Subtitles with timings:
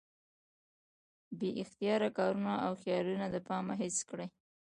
[1.39, 4.27] بې اختياره کارونه او خيالونه د پامه هېڅ کړي